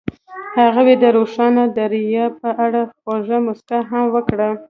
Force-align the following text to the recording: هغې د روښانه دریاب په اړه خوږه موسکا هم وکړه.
هغې 0.75 0.95
د 1.03 1.05
روښانه 1.17 1.63
دریاب 1.77 2.31
په 2.43 2.49
اړه 2.65 2.81
خوږه 2.99 3.37
موسکا 3.45 3.79
هم 3.89 4.05
وکړه. 4.15 4.49